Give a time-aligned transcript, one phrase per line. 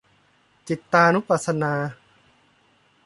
[0.67, 1.73] จิตตานุปัสสนา